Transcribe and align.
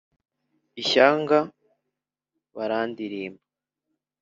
ishyanga 0.81 1.37
barandirimba 2.55 3.43